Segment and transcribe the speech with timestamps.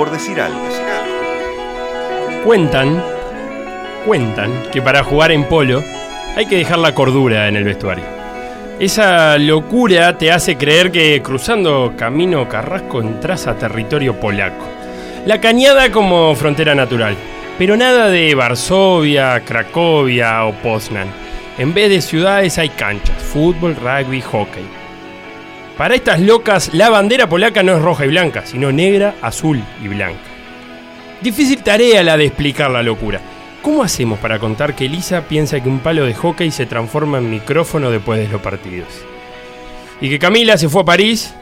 [0.00, 0.58] por decir algo.
[2.42, 3.04] Cuentan,
[4.06, 5.84] cuentan que para jugar en polo
[6.34, 8.04] hay que dejar la cordura en el vestuario.
[8.78, 14.64] Esa locura te hace creer que cruzando Camino Carrasco entras a territorio polaco.
[15.26, 17.14] La cañada como frontera natural,
[17.58, 21.08] pero nada de Varsovia, Cracovia o Poznan.
[21.58, 24.79] En vez de ciudades hay canchas, fútbol, rugby, hockey.
[25.80, 29.88] Para estas locas, la bandera polaca no es roja y blanca, sino negra, azul y
[29.88, 30.20] blanca.
[31.22, 33.18] Difícil tarea la de explicar la locura.
[33.62, 37.30] ¿Cómo hacemos para contar que Elisa piensa que un palo de hockey se transforma en
[37.30, 38.88] micrófono después de los partidos?
[40.02, 41.34] Y que Camila se fue a París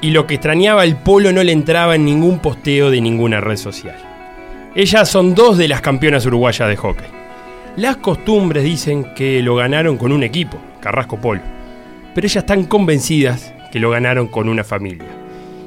[0.00, 3.58] y lo que extrañaba el polo no le entraba en ningún posteo de ninguna red
[3.58, 3.98] social.
[4.74, 7.08] Ellas son dos de las campeonas uruguayas de hockey.
[7.76, 11.59] Las costumbres dicen que lo ganaron con un equipo, Carrasco Polo,
[12.14, 15.08] pero ellas están convencidas que lo ganaron con una familia.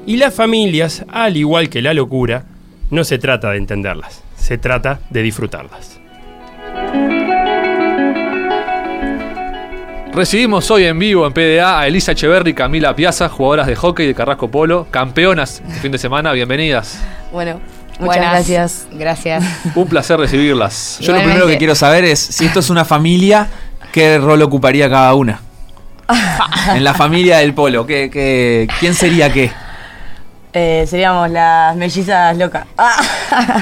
[0.06, 2.44] Y las familias, al igual que la locura,
[2.90, 6.00] no se trata de entenderlas, se trata de disfrutarlas.
[10.12, 14.06] Recibimos hoy en vivo en PDA a Elisa Echeverri y Camila Piazza, jugadoras de hockey
[14.06, 17.00] de Carrasco Polo, campeonas este fin de semana, bienvenidas.
[17.32, 17.54] Bueno,
[17.98, 18.30] muchas Buenas.
[18.30, 18.86] gracias.
[18.92, 19.44] Gracias.
[19.74, 20.98] Un placer recibirlas.
[21.00, 23.48] Yo lo primero que quiero saber es si esto es una familia,
[23.90, 25.40] ¿qué rol ocuparía cada una?
[26.74, 29.50] En la familia del polo, ¿qué, qué, quién sería qué?
[30.56, 32.64] Eh, seríamos las mellizas locas.
[32.78, 32.94] Ah.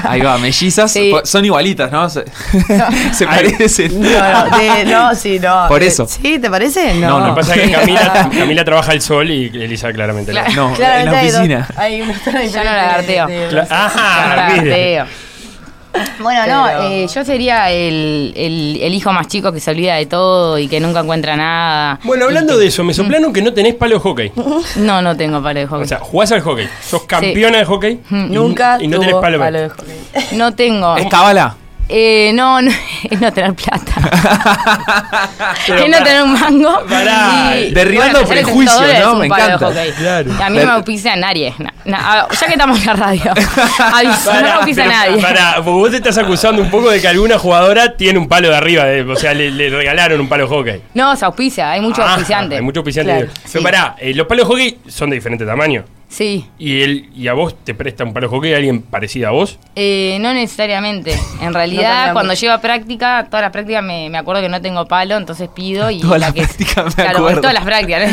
[0.03, 0.91] Ahí va, mellizas.
[0.91, 1.11] Sí.
[1.23, 2.07] Son igualitas, ¿no?
[2.07, 2.23] Se,
[3.13, 3.99] se parecen.
[3.99, 4.09] No,
[4.49, 5.65] no, de- no, sí, no.
[5.67, 6.05] Por Eh, eso.
[6.07, 6.37] ¿Sí?
[6.37, 6.93] ¿Te parece?
[6.95, 7.19] No, No.
[7.19, 10.69] no, Lo que pasa es que Camila, Camila trabaja el sol y Elisa claramente no.
[10.69, 11.67] No, en la hay dos- oficina.
[11.77, 13.27] Hay una historia Yo no lagarteo.
[13.27, 15.07] Cla- Ajá, Claro,
[16.19, 20.05] Bueno, no, eh, yo sería el, el- el hijo más chico que se olvida de
[20.05, 21.99] todo y que nunca encuentra nada.
[22.03, 24.31] Bueno, hablando de eso, me soplaron que no tenés palo de hockey.
[24.77, 25.83] No, no tengo palo de hockey.
[25.83, 29.21] O sea, jugás al hockey, sos campeona de hockey y, Nunca y no tenés tuvo
[29.21, 30.37] palo, de hockey.
[30.37, 30.95] no tengo.
[30.97, 31.55] ¿Es cábala?
[31.89, 32.71] Eh, no, no,
[33.09, 33.93] es no tener plata.
[35.67, 36.83] Es no tener un mango.
[36.87, 39.15] pará, y- derribando sale prejuicios, 300 dólares ¿no?
[39.15, 39.93] Me encanta.
[39.97, 40.31] Claro.
[40.43, 41.53] A mí no me auspicia nadie.
[41.57, 43.31] Na- na- a- ya que estamos en la radio,
[43.79, 45.21] aviso, no me auspicia pero nadie.
[45.21, 48.55] pará, vos te estás acusando un poco de que alguna jugadora tiene un palo de
[48.55, 50.81] arriba, de- o sea, le, le regalaron un palo de hockey.
[50.93, 52.57] No, se auspicia, hay muchos Ah, auspiciantes.
[52.59, 53.15] Hay muchos auspiciantes.
[53.25, 53.31] Claro.
[53.51, 55.83] Pero pará, eh, los palos de hockey son de diferente tamaño.
[56.13, 59.57] Sí, ¿Y, él, ¿Y a vos te presta un palo hockey alguien parecido a vos?
[59.75, 61.17] Eh, no necesariamente.
[61.41, 64.85] En realidad, cuando llego a práctica, todas las prácticas me, me acuerdo que no tengo
[64.85, 67.41] palo, entonces pido y Todas la las prácticas me claro, acuerdo.
[67.41, 68.11] todas las prácticas,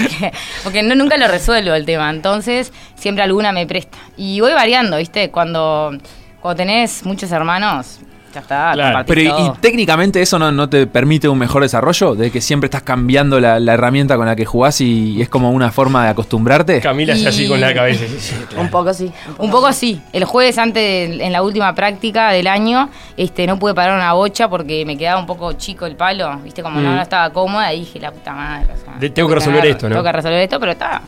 [0.64, 3.98] porque no, nunca lo resuelvo el tema, entonces siempre alguna me presta.
[4.16, 5.30] Y voy variando, ¿viste?
[5.30, 5.92] Cuando,
[6.40, 8.00] cuando tenés muchos hermanos,
[8.32, 9.04] ya está, Claro.
[9.06, 12.66] Pero y, y técnicamente eso no, no te permite un mejor desarrollo, de que siempre
[12.66, 16.10] estás cambiando la, la herramienta con la que jugás y es como una forma de
[16.10, 16.80] acostumbrarte.
[16.80, 18.04] Camila hace así Y- con la cabeza.
[18.06, 18.62] sí, sí, claro.
[18.62, 19.10] Un poco sí.
[19.38, 20.00] Un poco sí.
[20.12, 20.82] El jueves antes,
[21.18, 24.96] de- en la última práctica del año, este, no pude parar una bocha porque me
[24.96, 26.62] quedaba un poco chico el palo, ¿viste?
[26.62, 26.94] Como no, Mm.
[26.96, 28.72] no estaba cómoda y dije, la puta madre.
[28.72, 29.94] o sea, De- tengo que resolver esto, ¿no?
[29.96, 31.02] Tengo que resolver esto, pero está.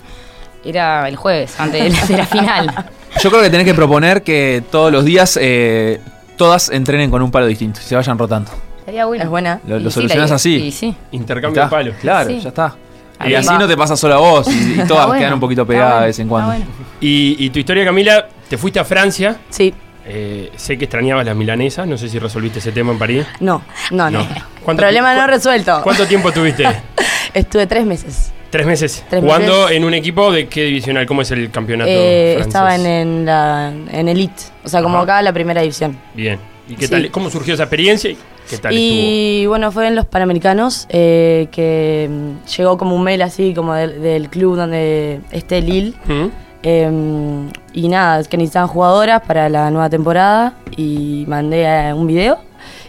[0.64, 2.74] Era el jueves, antes de la, de la final.
[3.20, 6.00] Yo creo que tenés que proponer que todos los días eh,
[6.36, 8.50] todas entrenen con un palo distinto y se vayan rotando.
[8.84, 9.22] Sería bueno.
[9.24, 9.60] Es buena.
[9.66, 10.58] Lo, Y lo sí, solucionás la- así.
[10.58, 10.96] Sí, sí.
[11.12, 11.94] Intercambio de palos.
[12.00, 12.40] Claro, Sí.
[12.40, 12.74] ya está.
[13.18, 13.58] Ahí y así va.
[13.58, 16.06] no te pasa solo a vos y, y todas bueno, quedan un poquito pegadas de
[16.06, 16.48] vez en cuando.
[16.50, 16.64] bueno.
[17.00, 19.36] Y, y tu historia, Camila, te fuiste a Francia.
[19.50, 19.72] Sí.
[20.04, 21.86] eh, sé que extrañabas las milanesas.
[21.86, 23.24] No sé si resolviste ese tema en París.
[23.38, 23.62] No,
[23.92, 24.18] no, no.
[24.20, 24.28] No.
[24.64, 25.80] ¿Cuánto Problema no resuelto.
[25.84, 26.64] ¿Cuánto tiempo tuviste?
[27.34, 28.32] Estuve tres meses.
[28.52, 29.04] Tres meses.
[29.10, 29.76] Tres ¿Jugando meses.
[29.78, 31.06] en un equipo de qué divisional?
[31.06, 32.46] ¿Cómo es el campeonato Eh, francés?
[32.46, 34.42] estaba en, en la en Elite.
[34.62, 35.04] O sea, como Ajá.
[35.04, 35.98] acá la primera división.
[36.14, 36.38] Bien.
[36.68, 36.90] ¿Y qué Sí.
[36.92, 37.10] tal?
[37.10, 38.10] ¿Cómo surgió esa experiencia?
[38.10, 38.16] y
[38.50, 43.22] ¿Qué tal Y bueno, fue en los Panamericanos eh, que mm, llegó como un mail
[43.22, 45.94] así, como del, del club donde esté Lille.
[46.06, 46.26] ¿Mm?
[46.64, 50.54] Eh, y nada, que necesitaban jugadoras para la nueva temporada.
[50.76, 52.38] Y mandé eh, un video.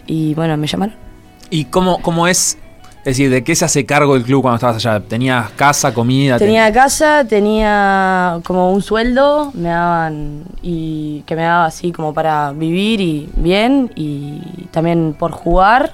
[0.06, 0.94] Y bueno, me llamaron.
[1.50, 2.58] ¿Y cómo, cómo es?
[3.04, 4.98] Es decir, ¿de qué se hace cargo el club cuando estabas allá?
[5.00, 6.38] ¿Tenías casa, comida?
[6.38, 12.52] Tenía casa, tenía como un sueldo, me daban y que me daba así como para
[12.52, 14.40] vivir y bien y
[14.70, 15.92] también por jugar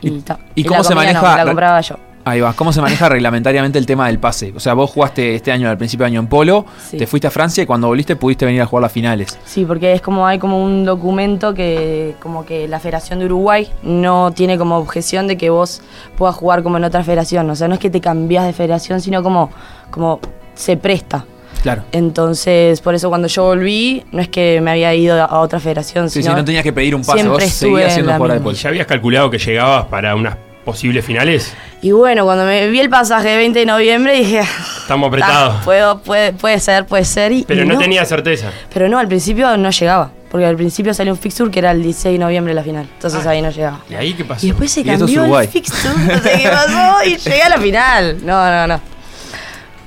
[0.00, 0.38] y, ¿Y- ta.
[0.54, 1.96] y la cómo se no, maneja- la compraba yo.
[2.30, 2.52] Ahí va.
[2.52, 4.52] ¿Cómo se maneja reglamentariamente el tema del pase?
[4.56, 6.96] O sea, vos jugaste este año, al principio de año en polo, Sí.
[6.96, 9.38] te fuiste a Francia y cuando volviste pudiste venir a jugar las finales.
[9.44, 13.68] Sí, porque es como hay como un documento que como que la Federación de Uruguay
[13.82, 15.80] no tiene como objeción de que vos
[16.16, 19.00] puedas jugar como en otra federación, o sea, no es que te cambias de federación,
[19.00, 19.50] sino como
[19.90, 20.20] como
[20.54, 21.24] se presta.
[21.62, 21.82] Claro.
[21.90, 26.08] Entonces, por eso cuando yo volví, no es que me había ido a otra federación,
[26.08, 28.34] Sí, sí, sino no tenías que pedir un pase, siempre vos seguías en siendo jugadora
[28.34, 28.50] de misma.
[28.50, 28.62] ¿Y polo.
[28.62, 30.36] ya habías calculado que llegabas para unas
[30.68, 31.54] posibles finales?
[31.82, 34.40] Y bueno, cuando me vi el pasaje de 20 de noviembre dije,
[34.82, 35.64] Estamos "Ah, apretados.
[35.64, 37.32] puedo, puede, puede ser, puede ser.
[37.32, 38.50] Y, Pero y no, tenía certeza.
[38.72, 40.10] Pero no, al principio no llegaba.
[40.30, 42.86] Porque al principio salió un fixture que era el 16 de noviembre la final.
[42.92, 43.80] Entonces ahí no llegaba.
[43.88, 44.44] ¿Y ahí qué pasó?
[44.44, 48.18] Y después se cambió el fixture, no sé qué pasó, y llegué a la final.
[48.26, 48.80] No, no, no.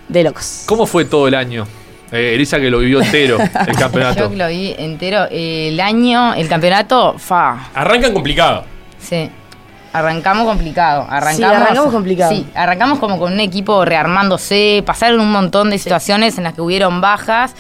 [0.07, 0.63] De locos.
[0.65, 1.67] ¿Cómo fue todo el año?
[2.11, 4.29] Eh, Elisa que lo vivió entero, el Yo campeonato.
[4.31, 5.27] que lo vi entero.
[5.31, 7.69] eh, el año, el campeonato, fa.
[7.75, 8.65] Arrancan complicado.
[8.99, 9.29] Sí.
[9.93, 11.05] Arrancamos complicado.
[11.09, 12.31] Arrancamos, Sí, arrancamos complicado.
[12.31, 14.83] Sí, arrancamos como con un equipo rearmándose.
[14.85, 17.55] Pasaron un montón de situaciones en las que hubieron bajas,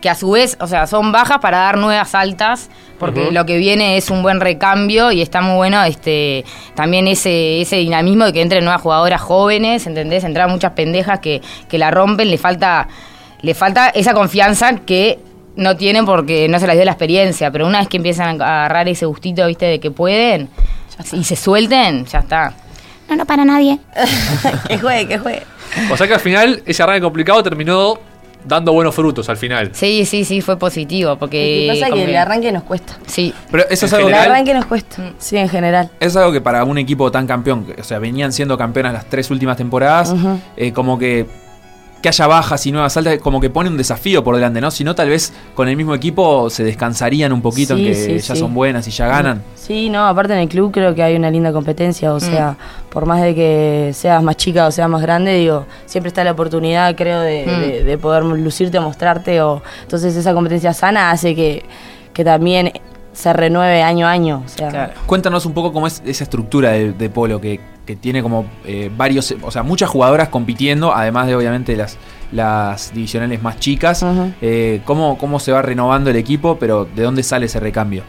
[0.00, 2.68] que a su vez, o sea, son bajas para dar nuevas altas,
[2.98, 6.44] porque lo que viene es un buen recambio y está muy bueno este
[6.74, 10.24] también ese, ese dinamismo de que entren nuevas jugadoras jóvenes, ¿entendés?
[10.24, 12.88] Entran muchas pendejas que, que la rompen, le falta,
[13.40, 15.18] le falta esa confianza que
[15.56, 18.64] no tienen porque no se les dio la experiencia, pero una vez que empiezan a
[18.64, 20.48] agarrar ese gustito, viste, de que pueden
[21.12, 22.52] y se suelten, ya está.
[23.08, 23.78] No, no para nadie.
[24.68, 25.42] que juegue, que juegue.
[25.90, 27.98] O sea que al final ese arranque complicado terminó
[28.44, 29.70] dando buenos frutos al final.
[29.74, 31.66] Sí, sí, sí, fue positivo, porque...
[31.68, 32.96] Lo que pasa que el arranque nos cuesta.
[33.06, 34.96] Sí, Pero eso es algo, El general- arranque nos cuesta.
[35.18, 35.90] Sí, en general.
[36.00, 39.30] es algo que para un equipo tan campeón, o sea, venían siendo campeonas las tres
[39.30, 40.14] últimas temporadas,
[40.56, 41.26] eh, como que
[42.02, 44.70] que haya bajas y nuevas altas, como que pone un desafío por delante, ¿no?
[44.70, 47.94] Si no, tal vez con el mismo equipo se descansarían un poquito en Sí, que
[47.94, 48.40] sí, ya sí.
[48.40, 49.42] son buenas y ya ganan.
[49.54, 52.56] Sí, no, aparte en el club creo que hay una linda competencia, o sea,
[52.90, 56.32] por más de que seas más chica o seas más grande, digo, siempre está la
[56.32, 57.60] oportunidad, creo, de, Mm.
[57.60, 61.62] de- de poder lucirte, mostrarte, o entonces esa competencia sana hace que,
[62.14, 62.72] que también
[63.12, 64.92] se renueve año a año, o sea, Claro.
[65.06, 67.60] Cuéntanos un poco cómo es esa estructura de, de polo que,
[67.90, 71.98] que tiene como eh, varios, o sea, muchas jugadoras compitiendo, además de obviamente las,
[72.30, 74.04] las divisionales más chicas.
[74.40, 78.04] Eh, ¿cómo, ¿Cómo se va renovando el equipo, pero de dónde sale ese recambio?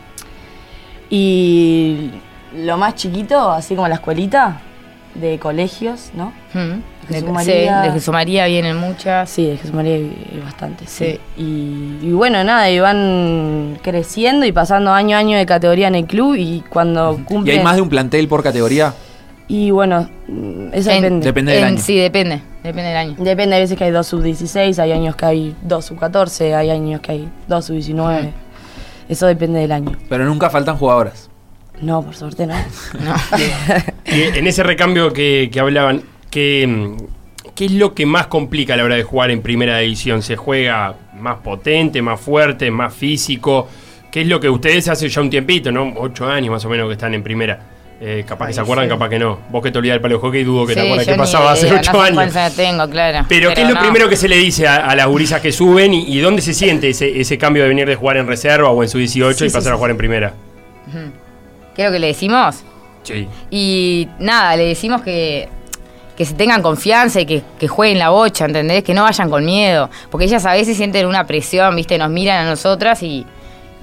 [1.09, 2.11] Y
[2.55, 4.61] lo más chiquito, así como la escuelita
[5.15, 6.31] de colegios, ¿no?
[6.53, 6.81] Mm.
[7.09, 7.81] De, Jesús sí, María.
[7.81, 9.29] de Jesús María vienen muchas.
[9.31, 11.19] Sí, de Jesús María hay bastante, sí.
[11.35, 11.41] Sí.
[11.41, 15.95] Y, y bueno, nada, y van creciendo y pasando año a año de categoría en
[15.95, 17.57] el club y cuando ¿Y cumplen...
[17.57, 18.93] hay más de un plantel por categoría?
[19.53, 21.25] Y bueno, mm, eso En- depende.
[21.25, 21.77] Depende del En- año.
[21.79, 22.41] Sí, depende.
[22.63, 23.15] Depende del año.
[23.17, 27.01] Depende, hay veces que hay dos sub-16, hay años que hay dos sub-14, hay años
[27.01, 28.29] que hay dos sub-19.
[29.09, 29.91] Eso depende del año.
[30.07, 31.29] Pero nunca faltan jugadoras.
[31.81, 32.53] No, por suerte no.
[33.03, 33.13] No.
[34.05, 38.75] Y en ese recambio que, que hablaban, ¿qué, mm, ¿qué es lo que más complica
[38.75, 40.21] a la hora de jugar en primera división?
[40.21, 43.67] ¿Se juega más potente, más fuerte, más físico?
[44.13, 45.91] ¿Qué es lo que ustedes hace ya un tiempito, ¿no?
[45.97, 47.59] Ocho años más o menos que están en primera.
[48.03, 49.37] Eh, capaz que se acuerdan, capaz que no.
[49.49, 51.17] Vos que te olvidás del palo de hockey, dudo que te Sí, acuerdas yo qué
[51.19, 52.55] pasaba hace ocho no años.
[52.55, 53.25] tengo, claro.
[53.29, 55.93] Pero, ¿qué es lo primero que se le dice a, a las gurisas que suben
[55.93, 58.81] y, y dónde se siente ese, ese cambio de venir de jugar en reserva o
[58.81, 59.73] en su 18 Sí, y sí, pasar sí.
[59.73, 60.33] a jugar en primera?
[61.75, 62.63] ¿Qué es lo que le decimos?
[63.03, 63.27] Sí.
[63.51, 65.47] Y nada, le decimos que,
[66.17, 68.83] que se tengan confianza y que, que jueguen la bocha, ¿entendés?
[68.83, 69.89] Que no vayan con miedo.
[70.09, 71.97] Porque ellas a veces sienten una presión, ¿viste?
[71.99, 73.25] Nos miran a nosotras y,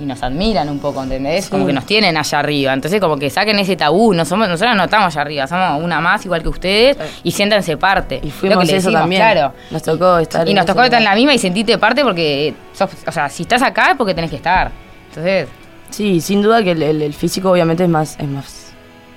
[0.00, 1.48] y nos admiran un poco, ¿entendés?
[1.48, 2.72] Como que nos tienen allá arriba.
[2.72, 4.14] Entonces, como que saquen ese tabú.
[4.14, 7.76] No somos, nosotros no estamos allá arriba, somos una más igual que ustedes y siéntanse
[7.76, 8.20] parte.
[8.22, 9.22] Y fuimos que eso decimos, también.
[9.22, 9.54] Claro.
[9.70, 12.54] Nos tocó estar Y en nos tocó estar en la misma y sentirte parte porque,
[12.72, 14.70] sos- o sea, si estás acá es porque tenés que estar.
[15.08, 15.48] Entonces,
[15.90, 18.64] Sí, sin duda que el, el- el físico obviamente es más, es más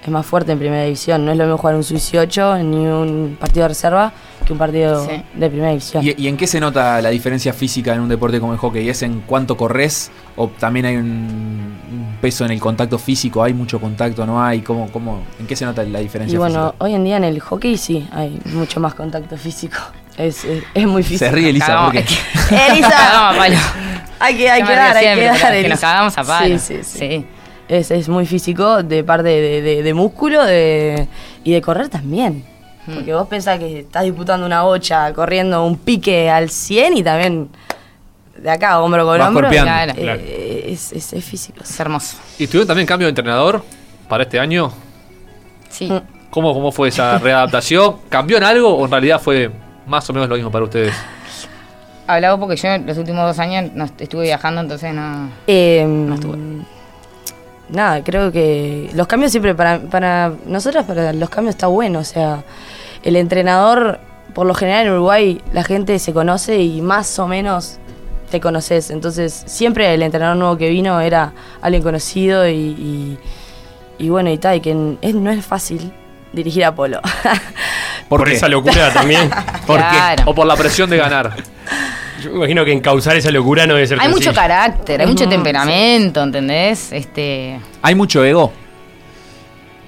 [0.04, 1.24] es más fuerte en primera división.
[1.26, 4.12] No es lo mismo jugar un sub-18 ni un partido de reserva
[4.46, 5.24] que un partido Sí.
[5.36, 6.04] de primera división.
[6.06, 8.90] ¿Y, y en qué se nota la diferencia física en un deporte como el hockey?
[8.90, 10.12] ¿Es en cuánto corres?
[10.36, 13.44] ¿O también hay un, un peso en el contacto físico?
[13.44, 14.26] ¿Hay mucho contacto?
[14.26, 14.62] ¿No hay?
[14.62, 16.76] ¿Cómo, cómo, ¿En qué se nota la diferencia Y bueno, física?
[16.86, 19.78] hoy en día en el hockey sí hay mucho más contacto físico.
[20.18, 21.26] Es, es, es muy físico.
[21.26, 22.06] Se ríe Elisa, cagamos- porque es
[22.50, 22.90] que- Elisa.
[22.90, 23.56] cagamos a palo.
[24.20, 25.38] Hay que, hay que dar, hay siempre, que dar.
[25.40, 25.80] que nos Elisa.
[25.82, 26.60] cagamos a palo.
[26.60, 27.00] Sí, sí, sí.
[27.00, 27.26] Sí.
[27.70, 31.08] Es, es muy físico de parte de, de- de músculo de,
[31.46, 32.44] y de correr también.
[32.88, 32.94] Hmm.
[32.96, 37.50] Porque vos pensás que estás disputando una bocha, corriendo un pique al 100 y también
[38.38, 39.50] de acá, hombro con Vas hombro.
[39.50, 39.92] Claro.
[39.96, 40.22] eh, Claro.
[40.24, 41.60] es, es- es físico.
[41.64, 42.18] Es hermoso.
[42.40, 43.64] ¿Y tuvieron también cambio de entrenador
[44.10, 44.72] para este año?
[45.70, 45.86] Sí.
[45.92, 46.02] Mm.
[46.32, 47.98] ¿Cómo, cómo fue esa readaptación?
[48.10, 49.52] ¿Cambió en algo o en realidad fue
[49.86, 50.96] más o menos lo mismo para ustedes?
[52.08, 55.30] Hablaba porque yo los últimos dos años no est- estuve viajando, entonces no.
[55.48, 56.38] Eh, estuve.
[57.72, 62.00] Nada, creo que los cambios siempre para, para nosotras, para los cambios está bueno.
[62.00, 62.44] O sea,
[63.04, 64.00] el entrenador,
[64.34, 67.78] por lo general en Uruguay, la gente se conoce y más o menos
[68.30, 68.92] te conoces.
[68.92, 73.18] Entonces, siempre el entrenador nuevo que vino era alguien conocido y, y,
[74.00, 75.92] y bueno, y tal, y que es- no es fácil
[76.32, 77.02] dirigir a Polo.
[78.10, 78.34] Por, qué?
[78.34, 79.30] esa locura también.
[79.66, 79.86] ¿Por qué?
[79.90, 80.24] claro.
[80.28, 81.34] ¿O por la presión de ganar?
[82.22, 85.28] Yo me imagino que encauzar esa locura no debe ser Hay mucho carácter, hay mucho
[85.28, 86.92] temperamento, ¿entendés?
[86.92, 87.60] Este.
[87.82, 88.52] ¿Hay mucho ego?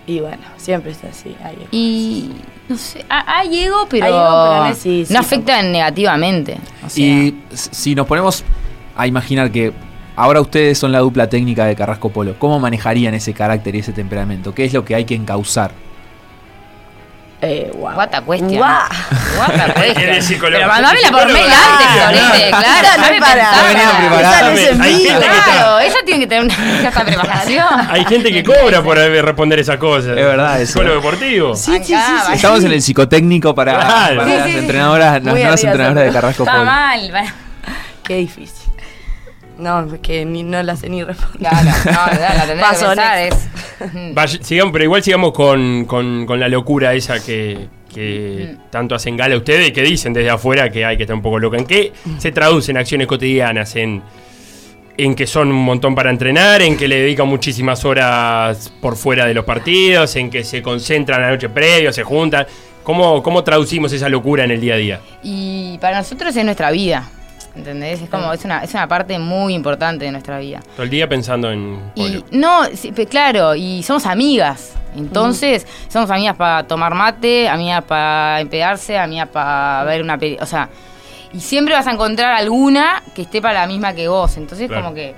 [0.06, 1.34] y bueno, siempre está así.
[1.44, 1.58] ahí.
[1.72, 2.32] Y.
[2.68, 5.62] No sé, ha- hay ego, pero, Hay ego, pero no es- sí, sí, no afecta
[5.62, 6.58] negativamente.
[6.86, 8.44] O sea, Y si nos ponemos
[8.98, 9.72] a imaginar que
[10.16, 13.94] ahora ustedes son la dupla técnica de Carrasco Polo, ¿cómo manejarían ese carácter y ese
[13.94, 14.54] temperamento?
[14.54, 15.72] ¿Qué es lo que hay que encauzar?
[17.46, 17.92] Eh, wow.
[17.98, 18.56] What a question.
[18.56, 18.88] Guau.
[19.38, 20.40] What a question.
[20.40, 22.88] Pero mandámela por mail antes, Sorete, claro.
[22.98, 27.68] No es para- está- Claro, ella tiene que tener una cierta preparación.
[27.92, 30.12] Hay gente que cobra por responder esas cosas.
[30.18, 30.72] Es verdad eso.
[30.74, 31.56] Psicólogo deportivo.
[31.56, 32.34] Sí, sí, sí.
[32.34, 36.12] Estamos en el psicotécnico para, las entrenadoras, las nuevas entrenadoras de.
[36.14, 37.12] Carrasco Está mal.
[38.04, 38.63] Qué difícil.
[39.58, 41.50] No, es que ni, no la sé ni responder.
[41.52, 43.18] Claro, no, la tendré que pensar.
[43.20, 43.50] Es,
[44.14, 49.16] Vaya- sigamos, pero igual sigamos con, con- con la locura esa que, que tanto hacen
[49.16, 51.58] gala ustedes y que dicen desde afuera que hay que estar un poco loca.
[51.58, 53.76] ¿En qué se traduce en acciones cotidianas?
[53.76, 54.02] En,
[54.98, 59.26] en que son un montón para entrenar, en que le dedican muchísimas horas por fuera
[59.26, 62.46] de los partidos, en que se concentran la noche previa, se juntan.
[62.84, 65.02] ¿Cómo, ¿Cómo traducimos esa locura en el día a día?
[65.24, 67.10] y para nosotros es nuestra vida.
[67.56, 68.02] ¿Entendés?
[68.02, 70.60] Es como, es una, es una parte muy importante de nuestra vida.
[70.76, 74.74] Todo el día pensando en Y no, sí, claro, y somos amigas.
[74.96, 80.38] Entonces, somos amigas para tomar mate, amigas para empedarse, amigas para ver una peli.
[80.42, 80.70] O sea,
[81.32, 84.36] y siempre vas a encontrar alguna que esté para la misma que vos.
[84.38, 84.84] Entonces, Claro.
[84.84, 85.16] como que.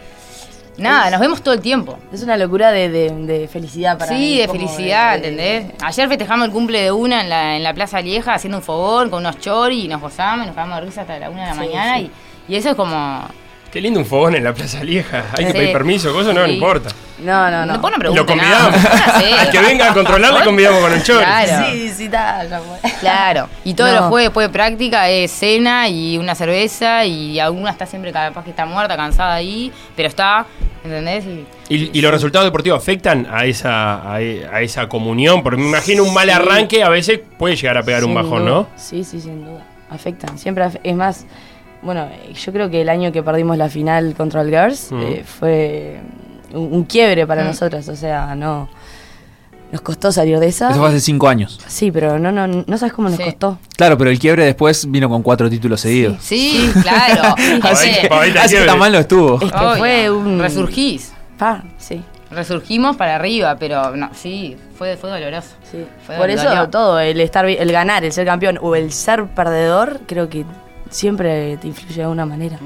[0.78, 1.98] Nada, nos vemos todo el tiempo.
[2.12, 4.18] Es una locura de, de, de felicidad para mí.
[4.18, 5.66] Sí, de felicidad, de- ¿entendés?
[5.82, 9.10] Ayer festejamos el cumple de una en la, en la Plaza Lieja haciendo un fogón
[9.10, 11.48] con unos choris y nos gozamos y nos cagamos de risa hasta la una de
[11.48, 11.98] la Sí, mañana.
[11.98, 12.04] sí.
[12.04, 12.12] Y,
[12.48, 13.28] y eso es como.
[13.72, 15.26] Qué lindo un fogón en la Plaza Lieja.
[15.38, 16.92] Hay que pedir permiso, cosas no, importa.
[17.20, 17.78] No, no, no.
[17.78, 18.74] No Lo convidamos.
[19.40, 21.26] Al que venga a controlar le convidamos con un chori.
[21.26, 21.66] Claro.
[21.74, 22.92] Sí, sí, fue.
[23.02, 24.00] Claro, y todos No.
[24.00, 28.46] los jueves después de práctica es cena y una cerveza y alguna está siempre capaz
[28.46, 30.46] que está muerta, cansada ahí, pero está,
[30.82, 31.26] ¿entendés?
[31.26, 35.44] Y- ¿Y, y los resultados deportivos afectan a esa, a, a esa comunión?
[35.44, 36.32] Porque me imagino un mal Sí.
[36.32, 38.52] arranque a veces puede llegar a pegar un bajón, duda.
[38.52, 38.68] ¿no?
[38.78, 39.66] Sí, sí, sin duda.
[39.90, 40.38] Afectan.
[40.38, 41.26] Siempre af- es más,
[41.86, 45.02] bueno, yo creo que el año que perdimos la final contra el Girls Mm.
[45.02, 46.00] eh, fue
[46.54, 47.48] un, un quiebre para Mm.
[47.48, 47.88] nosotras.
[47.90, 48.68] O sea, no.
[49.72, 50.70] Nos costó salir de esa.
[50.70, 51.60] Eso fue hace cinco años.
[51.68, 53.24] Sí, pero no, no, no sabes cómo nos Sí.
[53.26, 53.58] costó.
[53.76, 56.18] Claro, pero el quiebre después vino con cuatro títulos seguidos.
[56.22, 57.36] Sí, claro.
[57.64, 57.90] Así-
[58.40, 59.36] Así tan mal no estuvo.
[59.42, 60.40] Es que obvio, fue un.
[60.40, 61.14] Resurgís.
[61.38, 62.02] Pa, sí.
[62.32, 65.50] Resurgimos para arriba, pero no, sí, fue, fue doloroso.
[65.70, 65.86] Sí.
[66.06, 70.02] Fue Por eso todo, el estar el ganar, el ser campeón o el ser perdedor,
[70.06, 70.46] creo que
[70.96, 72.58] siempre te influye de alguna manera.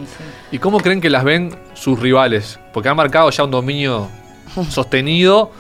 [0.51, 2.59] ¿Y cómo creen que las ven sus rivales?
[2.73, 4.07] Porque han marcado ya un dominio
[4.69, 5.51] sostenido.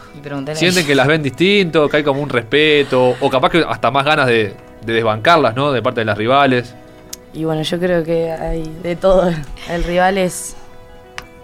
[0.53, 1.87] ¿Sienten que las ven distinto?
[1.89, 3.15] ¿Que hay como un respeto?
[3.19, 5.71] O capaz que hasta más ganas de, de desbancarlas, ¿no?
[5.71, 6.75] De parte de las rivales.
[7.33, 9.31] Y bueno, yo creo que hay de todo.
[9.69, 10.55] El rival es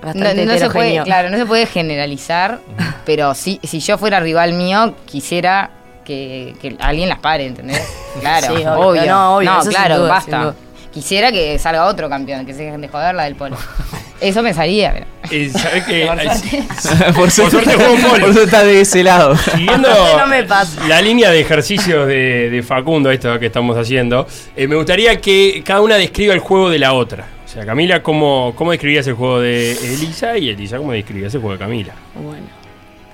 [0.01, 2.59] No, bastante no se puede, claro, no se puede generalizar,
[3.05, 5.69] pero sí, si yo fuera rival mío, quisiera
[6.03, 7.81] que, que alguien las pare, ¿entendés?
[8.19, 8.79] Claro, Sí, obvio.
[8.79, 9.05] obvio.
[9.07, 10.55] No, obvio, sin claro, duda, basta.
[10.95, 13.57] Quisiera que salga otro campeón, que se dejen de joder la del polo.
[14.21, 15.05] Eso pensaría, pero.
[15.29, 16.07] Eh, ¿sabés qué?
[17.15, 17.57] Por suerte.
[17.57, 18.25] por, suerte juego polo.
[18.25, 19.35] por suerte está de ese lado.
[19.35, 20.87] Siguiendo No me pasa.
[20.87, 24.25] la línea de ejercicios de, de Facundo, esto que estamos haciendo,
[24.55, 27.27] eh, me gustaría que cada una describa el juego de la otra.
[27.43, 30.37] O sea, Camila, ¿cómo, cómo describías el juego de Elisa?
[30.37, 31.93] Y Elisa, ¿cómo describías el juego de Camila?
[32.15, 32.45] Bueno,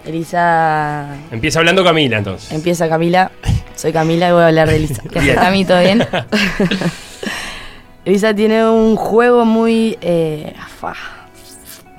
[0.05, 2.51] Elisa Empieza hablando Camila, entonces.
[2.51, 3.31] empieza Camila.
[3.75, 5.01] Soy Camila y voy a hablar de Elisa.
[5.11, 5.65] ¿Qué haces, Cami?
[5.65, 6.05] ¿Todo bien?
[8.05, 9.98] Elisa tiene un juego muy.
[10.01, 10.93] eh, fa,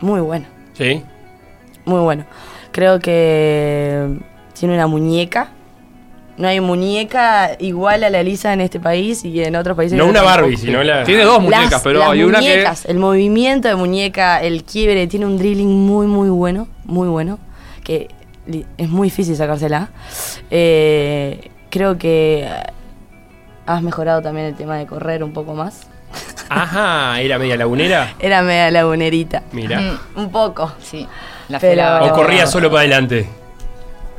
[0.01, 0.47] muy bueno.
[0.75, 1.03] ¿Sí?
[1.85, 2.25] Muy bueno.
[2.73, 4.09] Creo que
[4.59, 5.51] tiene una muñeca.
[6.39, 9.97] No hay muñeca igual a la Elisa en este país y en otros países.
[9.99, 10.23] No una.
[10.23, 11.05] Barbie, sino la...
[11.05, 12.49] Tiene dos muñecas, Las- pero las hay una que.
[12.49, 16.69] muñecas, El movimiento de muñeca, el quiebre, tiene un drilling muy, muy bueno.
[16.85, 17.39] Muy bueno.
[17.85, 18.09] Que
[18.79, 19.91] es muy difícil sacársela.
[20.51, 22.49] Eh, creo que
[23.67, 25.87] has mejorado también el tema de correr un poco más.
[26.55, 28.15] Ajá, ¿era media lagunera?
[28.19, 29.43] Era media lagunerita.
[29.53, 29.81] Mira.
[29.81, 30.73] Mm, Un poco.
[30.83, 31.07] sí.
[31.49, 32.05] La Pero-.
[32.07, 33.29] O corría solo para adelante.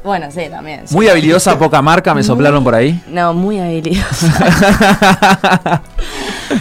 [0.04, 0.86] Bueno, sí, también.
[0.88, 0.94] sí.
[0.94, 3.02] Muy habilidosa, poca marca, me soplaron por ahí.
[3.08, 4.28] No, muy habilidosa.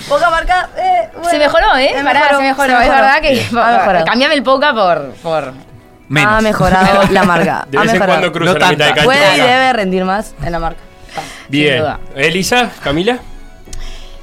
[0.09, 0.69] Poca marca.
[0.79, 1.29] eh, bueno.
[1.31, 1.91] Se mejoró, ¿eh?
[1.97, 2.81] Se Pará, mejoró, se mejoró.
[2.81, 3.47] Es verdad que.
[3.61, 4.05] Ha mejorado.
[4.07, 5.11] Cambiame el poca por.
[5.23, 5.53] por
[6.09, 6.33] Menos.
[6.33, 7.67] Ha mejorado la marca.
[7.69, 9.05] De ha vez en cuando cruza No la mitad de cancha.
[9.05, 10.81] Puede y debe rendir más en la marca.
[11.49, 11.85] Bien.
[12.15, 13.19] Elisa, Camila.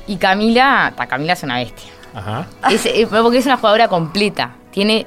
[0.09, 0.91] Y Camila.
[0.95, 1.89] Ta, Camila es una bestia.
[2.13, 2.47] Ajá.
[2.71, 4.55] Es, porque es una jugadora completa.
[4.71, 5.05] Tiene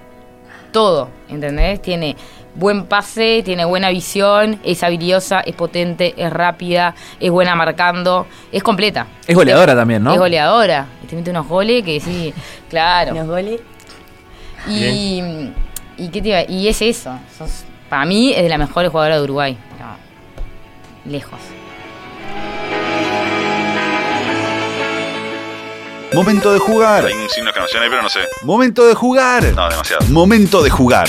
[0.73, 1.83] todo, ¿entendés?
[1.83, 2.17] Tiene
[2.55, 8.63] buen pase, tiene buena visión, es habilidosa, es potente, es rápida, es buena marcando, es
[8.63, 9.07] completa.
[9.27, 10.13] Es goleadora también, ¿no?
[10.13, 10.87] Es goleadora.
[11.03, 12.33] Y te mete unos goles que sí,
[12.71, 13.15] claro.
[13.15, 13.61] Los goles.
[14.69, 14.85] Y,
[15.97, 16.43] y, ¿qué te iba?
[16.49, 17.19] y es eso.
[17.37, 19.59] sos- para mí es de las mejores jugadoras de Uruguay.
[21.05, 21.41] Lejos.
[26.15, 27.07] Momento de jugar.
[27.07, 28.21] Hay un signo de exclamación ahí, pero no sé.
[28.43, 29.45] Momento de jugar.
[29.55, 30.05] No, demasiado.
[30.09, 31.09] Momento de jugar.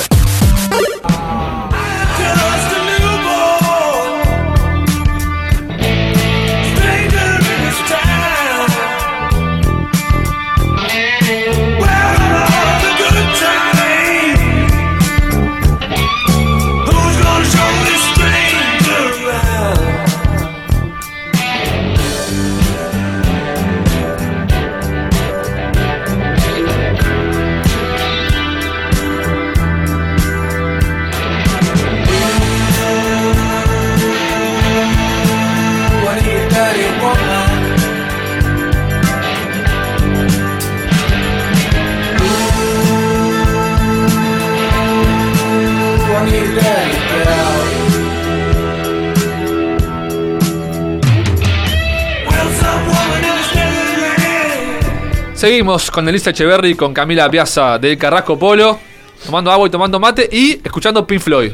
[55.48, 58.80] Seguimos con Elisa Echeverry y con Camila Piazza del Carrasco Polo,
[59.26, 61.52] tomando agua y tomando mate y escuchando Pink Floyd.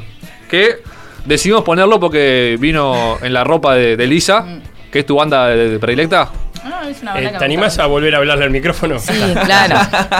[0.47, 0.83] Que
[1.25, 4.45] decidimos ponerlo porque vino en la ropa de, de Elisa,
[4.91, 6.29] que es tu banda de, de predilecta.
[6.63, 7.83] No, es una Eh, banda que ¿Te gusta.
[7.83, 8.99] a volver a hablarle al micrófono?
[8.99, 9.11] Sí,
[9.45, 9.77] claro.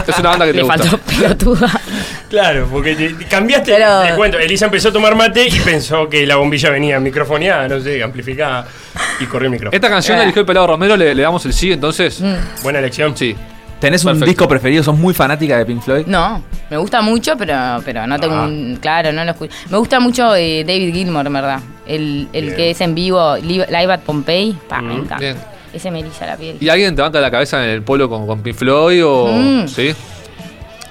[0.08, 0.78] Es una banda que te Le gusta.
[0.80, 1.82] faltó pelotuda.
[2.28, 3.72] Claro, porque te- te cambiaste.
[3.74, 7.68] Pero- Te cuento, Elisa empezó a tomar mate y pensó que la bombilla venía microfoneada,
[7.68, 8.66] no sé, amplificada.
[9.20, 9.76] Y corrió el micrófono.
[9.76, 12.20] Esta canción la eligió el pelado Romero, le, le damos el sí, entonces.
[12.64, 13.16] Buena elección.
[13.16, 13.36] Sí.
[13.80, 14.84] ¿Tenés un disco preferido?
[14.84, 16.06] ¿Sos muy fanática de Pink Floyd?
[16.06, 17.56] No, me gusta mucho, pero,
[17.86, 18.44] pero no tengo Ah.
[18.46, 18.78] un.
[18.82, 19.54] Claro, no lo escucho.
[19.70, 21.60] Me gusta mucho eh, David Gilmour, en verdad.
[21.88, 24.58] El, el que es en vivo, Live, Live at Pompeii.
[24.68, 25.18] Pa, me Mm, encanta.
[25.18, 25.38] bien.
[25.72, 26.58] Ese me eriza la piel.
[26.60, 29.28] ¿Y alguien te banca la cabeza en el polo con, con Pink Floyd o.?
[29.32, 29.68] Mm.
[29.68, 29.94] Sí.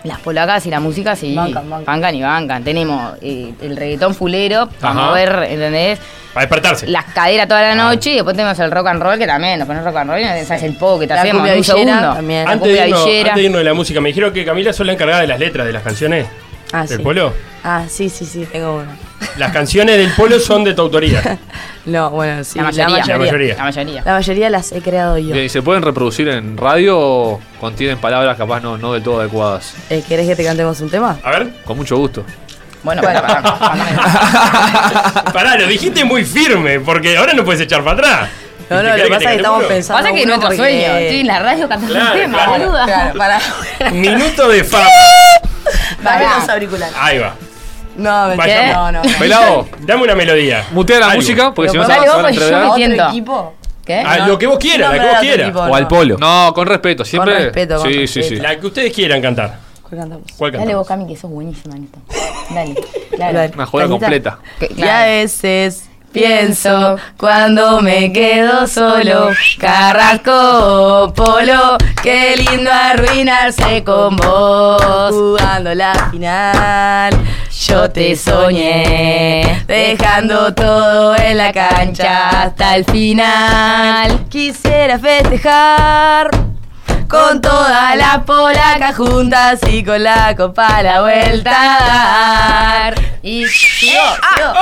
[0.04, 1.34] Las polacas y la música sí.
[1.34, 2.14] Bancan, bancan.
[2.14, 2.64] y bancan.
[2.64, 5.06] Tenemos eh, el reggaetón fulero para Ajá.
[5.06, 5.98] mover, ¿entendés?
[6.32, 6.86] Para despertarse.
[6.86, 9.66] Las caderas toda la noche y después tenemos el rock and roll que también, nos
[9.66, 11.64] pones rock and roll y no sabes el poco que te La hacemos un villera
[11.64, 12.14] segundo.
[12.14, 12.44] también.
[12.44, 13.28] La Antes de, irnos, villera.
[13.30, 15.38] antes de irnos de la música, me dijeron que Camila sos la encargada de las
[15.40, 16.26] letras de las canciones
[16.72, 17.02] Ah, del sí.
[17.02, 17.32] polo.
[17.64, 19.07] Ah, sí, sí, sí, tengo uno.
[19.36, 21.38] Las canciones del polo son de tu autoría.
[21.86, 22.58] No, bueno, sí.
[22.58, 23.54] la, mayoría, La mayoría.
[23.56, 24.02] La mayoría.
[24.04, 25.32] La mayoría las he creado yo.
[25.32, 29.20] Bien, ¿Y se pueden reproducir en radio o contienen palabras capaz no, no del todo
[29.20, 29.72] adecuadas?
[29.88, 31.16] Eh, ¿Querés que te cantemos un tema?
[31.22, 31.48] A ver.
[31.64, 32.26] Con mucho gusto.
[32.82, 33.42] Bueno, para, para,
[35.32, 38.28] Pará, lo dijiste muy firme, porque ahora no puedes echar para atrás.
[38.68, 40.02] No, ¿Te no, lo que pasa es que estamos pensando.
[40.02, 40.86] Pasa que nuestro porque- sueño.
[40.98, 42.52] Estoy en la radio cantando Claro, un tema, claro.
[42.64, 42.84] boluda.
[42.84, 43.40] Claro, para.
[43.92, 44.84] Minuto de fama.
[46.04, 46.38] Para Pará.
[46.40, 46.94] los auriculares.
[47.00, 47.34] Ahí va.
[47.98, 48.72] No, Vaya.
[48.72, 49.02] no, no.
[49.18, 50.64] Pelado, Dame una melodía.
[50.72, 51.16] mutea la Algo.
[51.16, 52.52] música porque si no se van a porque yo entrever.
[52.52, 53.08] me- ¿Otro entiendo.
[53.08, 53.54] equipo?
[53.84, 54.02] ¿Qué?
[54.06, 55.54] Ah, lo que vos quieras, la que vos quieras.
[55.56, 56.16] O al polo.
[56.18, 57.38] No, con respeto, siempre.
[57.46, 58.20] respeto, con sí, sí, sí.
[58.20, 58.42] respeto.
[58.42, 59.58] La que ustedes quieran cantar.
[59.88, 60.32] ¿Cuál cantamos?
[60.36, 61.06] ¿Cuál Dale vos, cantamos?
[61.06, 61.98] Cami, que sos buenísima en esto.
[62.54, 62.74] Dale,
[63.16, 63.38] claro.
[63.38, 63.52] Dale.
[63.54, 64.38] Una joda completa.
[64.60, 65.10] Que- Y a claro.
[65.10, 75.12] veces pienso cuando me quedo solo, Carrasco Polo, qué lindo arruinarse con vos.
[75.12, 77.14] Jugando la final,
[77.66, 84.26] yo te soñé, dejando todo en la cancha hasta el final.
[84.28, 86.30] Quisiera festejar.
[87.08, 92.94] Con todas las polacas juntas y con la copa a la vuelta a dar.
[93.22, 94.02] Y sigo,
[94.36, 94.52] sigo.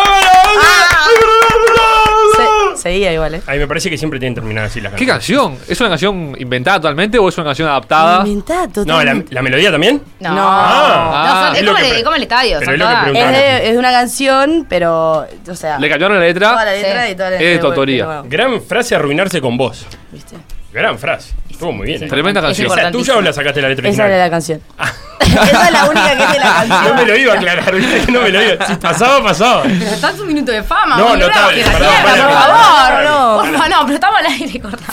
[2.76, 3.42] Se- seguía igual, ¿eh?
[3.46, 5.58] A mí me parece que siempre tienen terminadas así las ¿Qué canciones.
[5.58, 5.72] canción?
[5.72, 8.26] ¿Es una canción inventada totalmente o es una canción adaptada?
[8.26, 9.34] Inventada No, la, totalmente.
[9.34, 10.02] la melodía también.
[10.20, 10.34] No, No.
[10.36, 12.74] no, Ah, son- es es, lo como que el, pre- como el estadio, pero son
[12.74, 13.30] es lo que todas- preguntaba.
[13.32, 16.50] Es de, es de una canción, pero, o sea, Le cambiaron la letra.
[16.50, 17.12] toda la letra Sí.
[17.12, 18.04] y toda la Es de letra tu autoría.
[18.04, 19.84] nuevo, Gran frase arruinarse con vos.
[20.12, 20.36] ¿viste?
[20.76, 21.32] Gran frase.
[21.50, 22.02] Estuvo muy bien.
[22.02, 22.06] eh.
[22.06, 22.66] Tremenda Es canción.
[22.78, 24.10] ¿Esa es tuya o la sacaste la letra Esa original?
[24.12, 24.60] era la canción.
[25.20, 26.84] Esa es la única que es de la canción.
[26.84, 28.66] No me lo iba a aclarar, viste no me lo iba.
[28.66, 29.62] Si pasaba, pasaba.
[29.62, 30.98] Pero está en su minuto de fama.
[30.98, 33.04] No, no perdón, por favor.
[33.04, 33.36] no.
[33.40, 34.84] Por favor, no, pero estamos al aire, corta.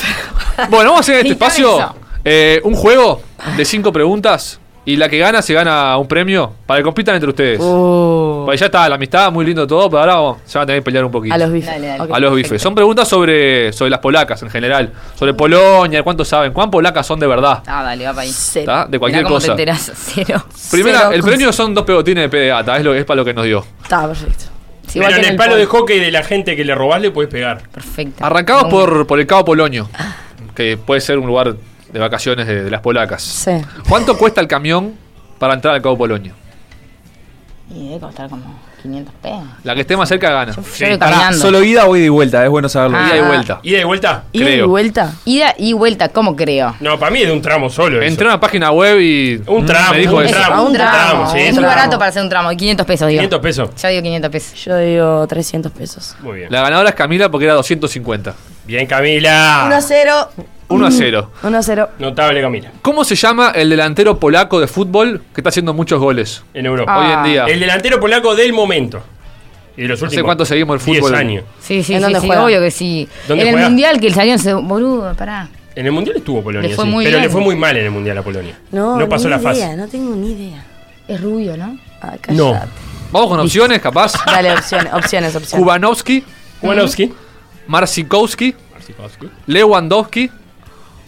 [0.69, 3.21] Bueno, vamos a hacer en este espacio eh, un juego
[3.57, 7.29] de cinco preguntas y la que gana se gana un premio para que compitan entre
[7.29, 7.59] ustedes.
[7.61, 10.67] Uh, Pues ya está, la amistad, muy lindo todo, pero ahora vamos, se van a
[10.67, 11.33] tener que pelear un poquito.
[11.33, 11.69] a los bifes.
[11.69, 12.01] Dale, dale.
[12.03, 12.09] Ok.
[12.13, 12.61] A los bifes.
[12.61, 14.91] Son preguntas sobre, sobre las polacas en general.
[15.15, 16.51] Sobre Polonia, ¿cuánto saben?
[16.51, 17.63] ¿Cuán polacas son de verdad?
[17.65, 18.31] Ah, dale, va para ahí.
[18.33, 18.61] Cero.
[18.73, 18.85] ¿Está?
[18.87, 19.47] De cualquier cómo cosa.
[19.47, 20.43] te enterás, cero.
[20.69, 23.25] Primera, Cero el con- premio son dos pegotines de PDA, es lo es para lo
[23.25, 23.65] que nos dio.
[23.83, 24.45] Está perfecto.
[24.87, 27.31] Sí, Pero en el palo de hockey de la gente que le robás le puedes
[27.31, 27.61] pegar.
[27.71, 28.23] Perfecto.
[28.23, 29.89] Arrancamos por, por el Cabo Polonio,
[30.53, 31.55] que puede ser un lugar
[31.93, 33.21] de vacaciones de, de las polacas.
[33.23, 33.51] Sí.
[33.87, 34.95] ¿Cuánto cuesta el camión
[35.39, 36.33] para entrar al Cabo Polonio?
[37.73, 38.43] Y debe costar como
[38.83, 39.39] 500 pesos.
[39.63, 40.53] La que esté más cerca gana.
[40.53, 40.83] Yo Sí.
[40.85, 41.37] voy Pará, caminando.
[41.39, 42.43] ¿Solo ida o ida y vuelta?
[42.43, 42.97] Es bueno saberlo.
[42.99, 43.07] Ah.
[43.07, 43.59] Ida y vuelta.
[43.63, 44.23] ¿Ida y vuelta?
[44.33, 44.67] ¿Ida y Creo.
[44.67, 45.13] vuelta?
[45.25, 46.75] Ida y vuelta, ¿cómo creo?
[46.81, 47.97] No, para mí es de un tramo solo.
[48.01, 48.05] eso.
[48.05, 50.35] Entré a una página web y Un tramo, me dijo un eso.
[50.35, 51.37] tramo, Ah, un tramo, tramo, sí.
[51.39, 51.67] es un muy tramo.
[51.75, 53.19] barato para hacer un tramo, 500 pesos, digo.
[53.21, 53.69] 500 pesos.
[53.81, 54.65] Yo digo 500 pesos.
[54.65, 56.15] Yo digo 300 pesos.
[56.21, 56.51] Muy bien.
[56.51, 58.35] La ganadora es Camila porque era 250.
[58.65, 59.63] Bien, Camila.
[59.67, 60.29] 1 0.
[60.75, 61.29] 1 a 0.
[61.43, 61.89] 1 a 0.
[61.99, 62.71] Notable Camila.
[62.81, 66.97] ¿Cómo se llama el delantero polaco de fútbol que está haciendo muchos goles En Europa.
[66.97, 67.45] hoy en día?
[67.45, 69.01] El delantero polaco del momento.
[69.75, 71.15] Y de los No últimos sé cuánto seguimos el 10 fútbol.
[71.15, 71.43] años.
[71.59, 72.43] Sí, sí, ¿En sí, dónde sí, juega?
[72.45, 73.07] obvio que sí.
[73.27, 73.69] ¿Dónde en el juega?
[73.69, 75.49] mundial que el salió en seg- boludo, pará.
[75.75, 77.23] En el Mundial estuvo Polonia, Le fue sí, muy pero bien.
[77.27, 78.55] le fue muy mal en el Mundial a Polonia.
[78.71, 79.61] No, no pasó ni la fase.
[79.61, 80.63] idea, no tengo ni idea.
[81.07, 81.75] Es rubio, ¿no?
[81.99, 82.53] Ah, No.
[83.11, 84.13] Vamos con opciones, capaz.
[84.27, 85.63] Dale, opciones, opciones, opciones.
[85.63, 86.23] Kubanowski,
[86.61, 87.11] Wanowski.
[87.65, 88.53] Marsikowski,
[89.47, 90.29] Lewandowski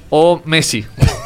[0.09, 0.85] o Messi.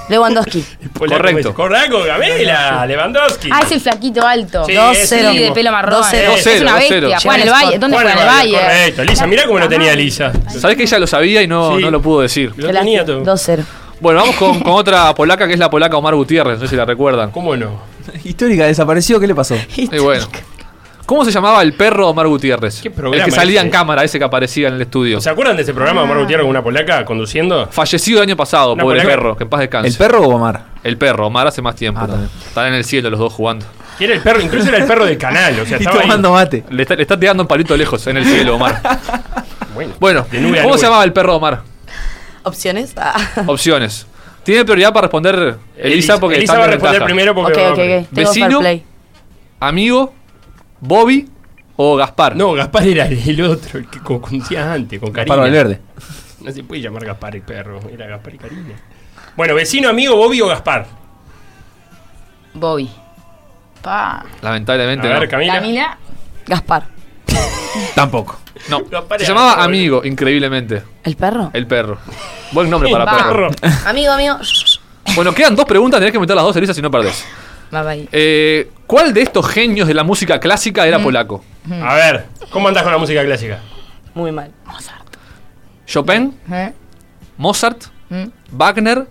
[0.10, 0.63] Lewandowski.
[0.98, 1.54] Correcto.
[1.54, 2.86] Correcto, Camila.
[2.88, 3.50] Lewandowski.
[3.52, 4.65] Ah, es el flaquito alto.
[4.65, 5.30] Sí, Dos, ese cero.
[5.32, 5.56] Sí, de mismo.
[5.56, 5.92] pelo marrón.
[5.94, 6.32] Dos, cero.
[6.36, 6.96] Es Dos, cero, una bestia.
[7.00, 7.10] cero.
[7.22, 7.50] Juega en el.
[7.54, 7.78] Valle.
[7.80, 8.52] ¿Dónde juega en el Valle?
[8.54, 9.04] Correcto.
[9.04, 10.32] Lisa, mirá cómo lo tenía Lisa.
[10.50, 11.84] ¿Sabés que ella lo sabía y no, Sí.
[11.84, 12.52] no lo pudo decir?
[12.58, 13.24] Lo tenía todo.
[13.24, 13.63] 2-0.
[14.00, 16.76] Bueno, vamos con, con otra polaca que es la polaca Omar Gutiérrez, no sé si
[16.76, 17.32] la recuerdan.
[17.32, 17.82] ¿Cómo no?
[18.24, 19.56] Histórica, desapareció, ¿qué le pasó?
[19.76, 20.26] Y bueno.
[21.10, 22.82] ¿Cómo se llamaba el perro de Omar Gutiérrez?
[22.84, 23.65] ¿Qué programa el que salía ese?
[23.65, 25.19] en cámara, ese que aparecía en el estudio.
[25.19, 27.65] ¿Se acuerdan de ese programa de Omar Gutiérrez con una polaca conduciendo?
[27.72, 29.15] Fallecido el año pasado, Una pobre polaca.
[29.17, 29.88] perro, que en paz descanse.
[29.88, 30.65] ¿El perro o Omar?
[30.84, 32.00] El perro, Omar hace más tiempo.
[32.04, 32.30] Ah, también.
[32.45, 33.65] Están en el cielo los dos jugando.
[33.98, 35.60] Que era el perro, incluso era el perro del canal.
[35.60, 36.02] O sea, Y estaba ahí.
[36.04, 36.63] tomando mate.
[36.69, 38.80] Le está, le está tirando un palito lejos en el cielo, Omar.
[39.74, 40.80] Bueno, Bueno, de nube a ¿cómo nube.
[40.80, 41.62] se llamaba el perro de Omar?
[42.43, 42.93] ¿Opciones?
[42.98, 43.15] Ah.
[43.48, 44.06] Opciones.
[44.43, 47.62] Tiene prioridad para responder Elisa porque Elisa está va a en responder primero Ok, porque.
[47.65, 48.08] ok, ok.
[48.13, 48.60] Tengo Vecino.
[48.60, 48.84] play.
[49.60, 50.13] Amigo,
[50.82, 51.30] Bobby
[51.76, 52.36] o Gaspar.
[52.36, 55.34] No, Gaspar era el otro, el que confundía antes, con Karina.
[55.36, 55.80] Paro al verde.
[56.42, 58.76] No se puede llamar Gaspar el perro, era Gaspar y Karina.
[59.36, 60.88] Bueno, vecino, amigo, Bobby o Gaspar.
[62.54, 62.89] Bobby.
[63.82, 64.20] Pa.
[64.20, 65.30] A Lamentablemente ver, no.
[65.30, 65.54] Camila.
[65.54, 65.98] Camila.
[66.48, 66.88] Gaspar.
[67.96, 68.39] Tampoco.
[68.70, 68.84] No.
[68.89, 69.65] Gaspar Se llamaba Gaspar.
[69.65, 70.84] Amigo, increíblemente.
[71.04, 71.52] ¿El perro?
[71.54, 71.98] El perro.
[72.52, 73.52] Buen nombre para El perro.
[73.52, 73.74] perro.
[73.86, 74.38] Amigo, amigo.
[75.15, 77.26] Bueno, quedan dos preguntas, tenés que meter las dos, Elisa, si no perdés.
[78.12, 80.88] Eh, ¿Cuál de estos genios de la música clásica Mm.
[80.88, 81.43] era polaco?
[81.84, 83.60] A ver, ¿cómo andás con la música clásica?
[84.15, 84.51] Muy mal.
[85.86, 86.71] ¿Chopin, ¿Eh?
[87.38, 88.25] Mozart, ¿Mm?
[88.51, 89.08] Wagner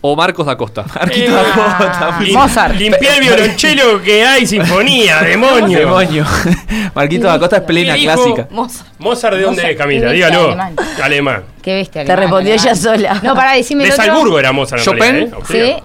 [0.00, 0.84] o Marcos da Costa?
[0.94, 2.18] Arquito da Costa.
[2.20, 2.74] Lim- Mozart.
[2.74, 5.78] Limpiá el violonchelo que hay sinfonía, demonio.
[5.78, 6.24] Demonio.
[6.94, 8.48] Marquito da Costa es plena clásica.
[8.50, 8.84] Moza.
[8.98, 10.10] Mozart, ¿de dónde Mozart, es, Camila?
[10.10, 10.44] Dígalo.
[10.46, 10.76] alemán.
[11.02, 11.42] Alemán.
[11.62, 12.04] Qué bestia.
[12.04, 13.20] Te alemán, respondió ella sola.
[13.22, 13.92] No, pará, decime De.
[13.92, 15.00] Salzburgo era Mozart Chopin.
[15.00, 15.76] realidad, ¿eh?
[15.76, 15.84] Sí.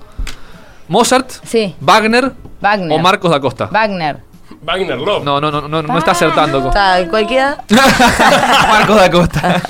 [0.88, 1.76] ¿Mozart, sí.
[1.80, 2.92] Wagner Wagner.
[2.92, 3.66] o Marcos da Costa?
[3.72, 4.18] Wagner.
[4.62, 5.24] Wagner Love.
[5.24, 6.62] No, no, no, no, no está acertando.
[6.62, 7.58] co- Está, cualquiera.
[8.68, 9.62] Marcos da Costa.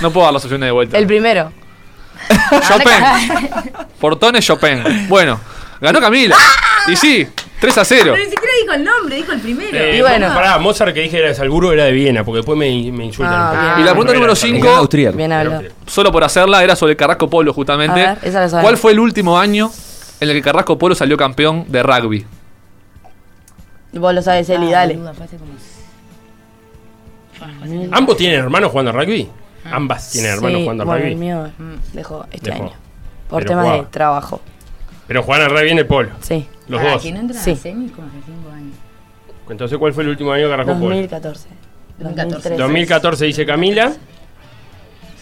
[0.00, 0.98] No puedo dar las opciones de vuelta.
[0.98, 1.52] El primero.
[2.68, 3.72] Chopin.
[4.00, 5.06] Portones Chopin.
[5.08, 5.38] Bueno,
[5.82, 6.36] ganó Camila.
[6.88, 7.26] Y sí,
[7.60, 8.00] 3 a 0.
[8.12, 9.76] Pero ni siquiera dijo el nombre, dijo el primero.
[9.78, 10.28] Eh, Y bueno.
[10.34, 13.34] Pará, Mozart que dije era de Salzburgo era de Viena, porque después me, me insultan.
[13.34, 13.76] Ah.
[13.78, 15.16] Y la pregunta No número era de 5, Gran austríaco.
[15.16, 15.62] Bien hablado.
[15.86, 18.00] solo por hacerla, era sobre Carrasco Polo justamente.
[18.00, 18.62] A ver, esa la sabemos.
[18.68, 19.70] ¿Cuál fue el último año
[20.20, 22.26] en el que Carrasco Polo salió campeón de rugby?
[23.92, 24.94] Vos lo sabes, Eli, Ah, dale.
[24.94, 25.12] como-
[27.92, 29.28] ¿Ambos tienen hermanos jugando a rugby?
[29.70, 31.12] Ambas tienen hermanos Sí, jugando a bueno, rugby.
[31.12, 32.62] el mío mm, dejó este Dejó.
[32.64, 32.72] año.
[33.28, 34.40] Por Pero temas de trabajo.
[35.06, 36.10] Pero rugby en el polo.
[36.20, 36.46] Sí.
[36.68, 37.02] Los Pará, dos.
[37.02, 37.50] que no entran Sí.
[37.52, 38.74] a semis como hace 5 años.
[39.50, 40.88] Entonces, ¿cuál fue el último año que arrancó polo?
[40.96, 41.48] 2014.
[41.98, 42.56] 2013.
[42.56, 43.92] 2014 dice Camila.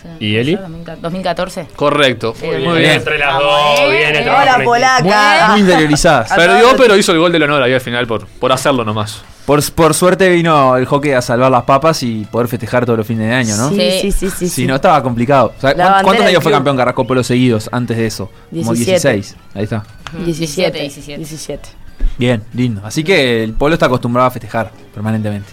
[0.03, 0.09] Sí.
[0.27, 0.59] ¿Y Eli?
[1.01, 1.67] 2014.
[1.77, 2.35] Correcto.
[2.39, 2.91] Sí, Muy Bien, bien.
[2.93, 4.17] entre las dos, bien.
[4.17, 4.71] el trabajo Hola, en equipo.
[4.71, 5.49] polaca.
[5.51, 6.33] Muy interiorizadas.
[6.37, 9.23] Perdió, pero hizo el gol del honor ahí al final por, por hacerlo nomás.
[9.45, 13.07] Por, por suerte vino el hockey a salvar las papas y poder festejar todos los
[13.07, 13.69] fines de año, ¿no?
[13.71, 14.13] Sí, Sí.
[14.13, 14.49] sí, sí, sí.
[14.49, 15.53] Si no, estaba complicado.
[15.57, 18.27] O sea, La ¿cuán- bandera ¿Cuántos años fue campeón Carrasco Polo seguidos antes de eso?
[18.51, 19.13] Como 17.
[19.13, 19.37] 16.
[19.55, 19.83] Ahí está.
[20.25, 21.19] 17, 17.
[21.19, 21.69] 17.
[22.17, 22.83] Bien, lindo.
[22.85, 25.51] Así que el Polo está acostumbrado a festejar permanentemente.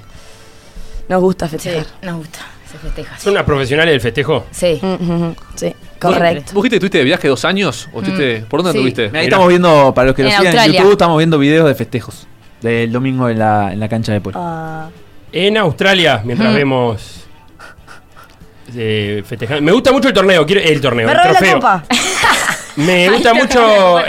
[1.09, 1.85] Nos gusta Sí, festejar.
[2.03, 2.39] nos gusta.
[2.71, 3.17] Se festeja.
[3.19, 4.45] ¿Son unas profesionales del festejo?
[4.51, 4.79] Sí.
[4.81, 6.51] Mm, mm, mm, Sí, ¿Vos- correcto.
[6.53, 7.87] ¿Vos dijiste que de viaje dos años?
[7.93, 8.77] ¿O estuviste- ¿Por dónde Sí.
[8.79, 9.03] estuviste?
[9.05, 9.23] Ahí Mirá.
[9.23, 10.79] estamos viendo, para los que lo En siguen en Australia.
[10.79, 12.27] YouTube, estamos viendo videos de festejos.
[12.61, 14.37] Del domingo en la, en la cancha de polo.
[14.39, 14.89] Ah,
[15.31, 16.55] En Australia, mientras Mm.
[16.55, 17.13] vemos.
[18.75, 19.61] eh, festejando.
[19.61, 21.59] Me gusta mucho el torneo, quiero el torneo, me el trofeo.
[22.75, 23.99] Me gusta mucho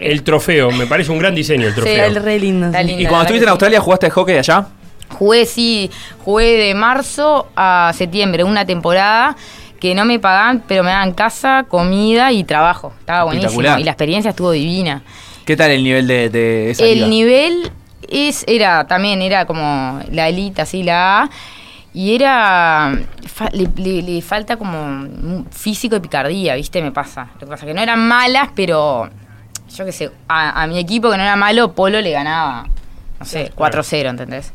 [0.00, 2.04] el, trofeo, me parece un gran diseño el trofeo.
[2.06, 2.70] El re lindo.
[2.72, 2.78] Sí.
[2.98, 3.50] ¿Y cuando estuviste en sí.
[3.50, 4.66] Australia jugaste hockey allá?
[5.10, 5.90] Jugué, sí,
[6.24, 9.36] jugué de marzo a septiembre, una temporada
[9.80, 12.92] que no me pagaban, pero me daban casa, comida y trabajo.
[13.00, 13.52] Estaba buenísimo.
[13.80, 15.02] Y la experiencia estuvo divina.
[15.44, 17.04] ¿Qué tal el nivel de, de esa liga?
[17.04, 17.70] El nivel
[18.08, 21.30] es, era también, era como la elite, así la A.
[21.94, 22.98] Y era.
[23.26, 26.82] fa- le, le- le falta como físico y picardía, ¿viste?
[26.82, 27.28] Me pasa.
[27.34, 29.08] Lo que pasa es que no eran malas, pero.
[29.74, 32.66] Yo qué sé, a, a mi equipo que no era malo, Polo le ganaba.
[33.18, 34.52] No sé, 4-0, ¿entendés?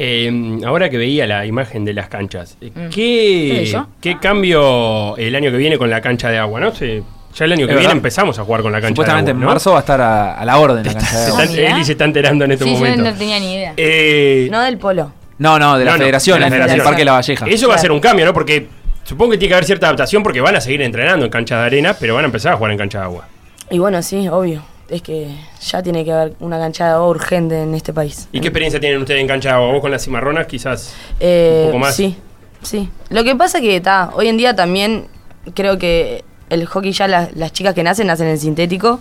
[0.00, 2.88] Eh, ahora que veía la imagen de las canchas, eh, Mm.
[2.88, 6.60] ¿qué, ¿Qué cambio el año que viene con la cancha de agua?
[6.60, 6.72] ¿no?
[6.72, 7.02] Se-
[7.34, 9.40] ya el año que viene empezamos a jugar con la cancha Supuestamente de agua.
[9.42, 9.50] en ¿no?
[9.50, 11.44] marzo va a estar a, a la orden la cancha de Se agua.
[11.44, 11.60] está-.
[11.74, 13.04] Eli se está enterando en este sí, momento.
[13.04, 13.74] yo no tenía ni idea.
[13.76, 15.12] Eh, No del polo.
[15.38, 16.84] No, no, de la no, no, federación, de la en el federación.
[16.84, 17.46] Parque La Valleja.
[17.48, 18.32] Eso va a ser un cambio, ¿no?
[18.32, 18.68] Porque
[19.04, 21.64] Supongo que tiene que haber cierta adaptación porque van a seguir entrenando en canchas de
[21.66, 23.26] arena, pero van a empezar a jugar en cancha de agua.
[23.70, 24.62] Y bueno, sí, obvio.
[24.88, 25.28] Es que
[25.60, 28.26] ya tiene que haber una cancha de agua urgente en este país.
[28.32, 29.72] ¿Y qué experiencia tienen ustedes en cancha de agua?
[29.72, 31.94] ¿Vos con las cimarronas quizás Eh, un poco más?
[31.94, 32.16] Sí,
[32.62, 32.88] sí.
[33.10, 35.06] Lo que pasa que está, hoy en día también
[35.54, 39.00] creo que el hockey ya las, las chicas que nacen nacen en sintético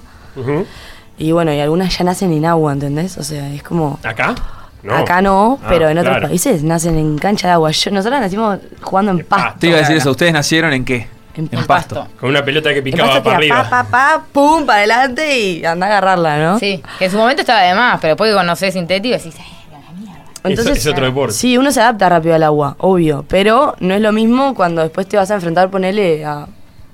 [1.18, 3.18] y bueno, y algunas ya nacen en agua, ¿entendés?
[3.18, 4.36] O sea, es como ¿Acá?
[4.84, 4.94] No.
[4.94, 6.28] acá no, Ah, pero en otros claro.
[6.28, 7.72] países nacen en cancha de agua.
[7.72, 9.60] Yo, nosotros nacimos jugando en pasto.
[9.60, 11.08] Te iba a decir eso, ¿ustedes nacieron en qué?
[11.38, 11.96] En En pasto.
[11.96, 12.08] pasto.
[12.20, 13.64] Con una pelota que picaba para arriba.
[13.70, 16.60] pa, pa, pa, pum, para adelante y anda a agarrarla, ¿no?
[16.60, 19.42] Sí, que en su momento estaba de más, pero después que conocés sintético decís, "Eh,
[19.72, 20.20] la mierda".
[20.44, 21.34] Entonces, es otro deporte.
[21.36, 25.08] Sí, uno se adapta rápido al agua, obvio, pero no es lo mismo cuando después
[25.08, 26.48] te vas a enfrentar, ponele a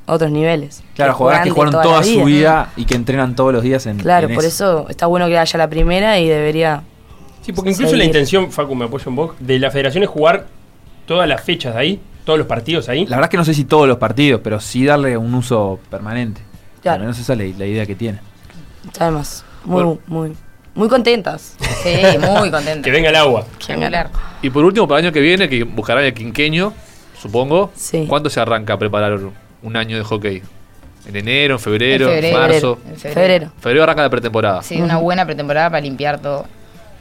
[0.05, 0.83] otros niveles.
[0.95, 4.27] Claro, jugadores que jugaron toda, su vida y que entrenan todos los días en Claro,
[4.27, 6.83] en por eso está bueno que haya la primera y debería.
[7.41, 10.47] Sí, porque incluso la intención, Facu, me apoyo en vos, de la federación es jugar
[11.05, 13.05] todas las fechas de ahí, todos los partidos ahí.
[13.05, 15.79] La verdad es que no sé si todos los partidos, pero sí darle un uso
[15.89, 16.41] permanente.
[16.81, 16.95] Claro.
[16.95, 18.19] Al menos esa es la, la idea que tiene.
[18.99, 19.99] Además, muy, Bueno.
[20.07, 20.33] muy,
[20.75, 21.55] muy contentas.
[21.83, 22.81] Sí, muy contento.
[22.85, 23.41] Que venga el agua.
[23.59, 24.09] Espectacular.
[24.41, 26.73] Y por último, para el año que viene, que buscarán el quinqueño,
[27.21, 27.71] supongo.
[27.75, 28.05] Sí.
[28.07, 29.19] ¿Cuándo se arranca a preparar
[29.61, 30.41] un año de hockey?
[31.05, 32.37] ¿En enero, en febrero, En febrero.
[32.39, 32.79] marzo?
[32.89, 33.51] En Febrero.
[33.59, 34.63] Febrero arranca la pretemporada.
[34.63, 36.45] Sí, una buena pretemporada para limpiar todo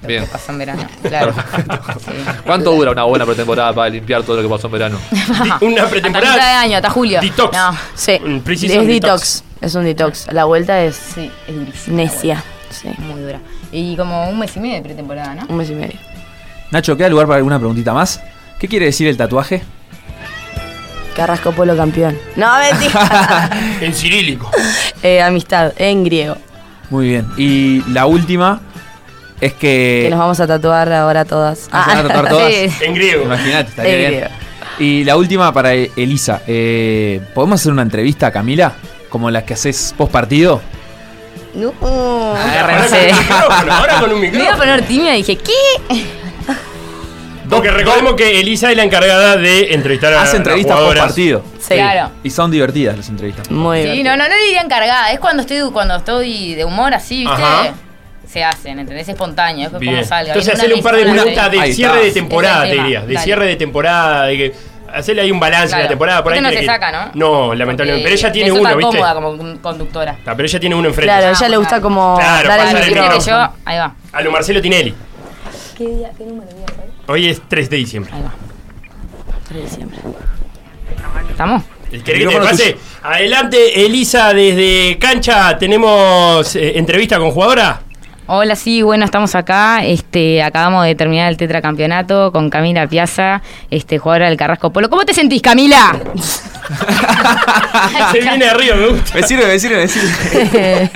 [0.03, 0.25] lo Bien.
[0.25, 0.85] que pasó en verano.
[1.03, 1.33] Claro.
[1.99, 2.11] Sí.
[2.45, 4.99] ¿Cuánto dura una buena pretemporada para limpiar todo lo que pasó en verano?
[5.61, 6.33] Una Hasta pretemporada.
[6.35, 7.21] mitad de año, hasta julio.
[7.21, 7.57] Detox.
[7.57, 9.45] No, Sí, es detox.
[9.61, 10.27] Es un detox.
[10.33, 11.97] La vuelta es sí, es durísimo.
[11.97, 12.43] necia.
[12.71, 13.39] Sí, Muy dura.
[13.71, 15.47] Y como un mes y medio de pretemporada, ¿no?
[15.49, 15.99] un mes y medio.
[16.71, 18.21] Nacho, ¿queda lugar para alguna preguntita más?
[18.59, 19.63] ¿Qué quiere decir el tatuaje?
[21.15, 22.19] Carrasco Polo campeón.
[22.37, 23.51] No, mentira.
[23.81, 24.51] En cirílico.
[25.03, 26.37] Eh, amistad, en griego.
[26.91, 27.27] Muy bien.
[27.37, 28.61] Y la última
[29.43, 30.01] es que.
[30.05, 31.69] Que nos vamos a tatuar ahora todas.
[31.71, 32.53] Ah, ¿se van a tatuar todas?
[32.53, 32.71] Sí.
[32.81, 33.25] En griego.
[33.25, 34.11] Imagínate, estaría En bien.
[34.13, 34.29] griego.
[34.79, 36.41] Y la última para E- Elisa.
[36.47, 38.73] Eh, ¿Podemos hacer una entrevista a Camila?
[39.11, 40.63] Como las que haces post partido.
[41.55, 41.75] No.
[41.83, 42.87] Ahora
[44.01, 44.39] con un micrófono.
[44.39, 46.07] Me iba a poner tímida y dije, ¿qué?
[47.51, 51.05] Porque recordemos que Elisa es la encargada de entrevistar a Hace entrevistas post jugadoras.
[51.05, 51.45] partido.
[51.61, 51.75] Sí.
[51.75, 52.11] Claro.
[52.23, 53.51] Y son divertidas las entrevistas.
[53.51, 54.05] Muy Sí, bien.
[54.05, 55.13] no, no, no le diría encargada.
[55.13, 57.43] Es cuando estoy, cuando estoy de humor así, ¿viste?
[57.43, 57.75] Ajá.
[58.33, 59.03] Se hacen, ¿entendés?
[59.03, 59.95] Es espontáneo, es Bien.
[59.97, 60.33] como salga.
[60.33, 63.01] Entonces hacerle un par de preguntas de Ahí cierre de temporada, te diría.
[63.03, 63.25] De Dale.
[63.25, 64.55] cierre de temporada, de que
[64.95, 65.83] hacerle ahí un balance de Claro.
[65.83, 66.23] la temporada.
[66.25, 67.11] Por ahí Usted no se que- saca, ¿no?
[67.15, 68.05] No, lamentablemente.
[68.05, 68.83] Pero ella tiene uno, ¿viste?
[68.83, 70.17] cómoda como conductora.
[70.25, 71.09] Ah, pero ella tiene uno enfrente.
[71.13, 71.83] Claro, a Ah, ella le gusta claro.
[71.83, 73.47] como Claro, dar el pasar el Viste que micrófono.
[73.49, 74.95] yo, ahí va, A lo Marcelo Tinelli.
[75.77, 76.65] ¿Qué día, qué número día
[77.09, 77.25] hoy?
[77.25, 78.13] Hoy es 3 de diciembre.
[78.15, 78.33] ahí va.
[79.49, 79.99] 3 de diciembre.
[81.31, 81.63] ¿Estamos?
[81.91, 82.77] ¿Querés que te pase?
[83.03, 85.59] Adelante, Elisa, desde cancha.
[85.59, 87.83] ¿Tenemos eh, entrevista con jugadora?
[88.35, 89.85] Hola, sí, bueno, estamos acá.
[89.85, 94.89] Este, acabamos de terminar el tetracampeonato con Camila Piazza, este, jugadora del Carrasco Polo.
[94.89, 95.95] ¿Cómo te sentís, Camila?
[98.11, 99.15] Se viene arriba, me gusta.
[99.17, 100.91] Me sirve, me sirve, me sirve.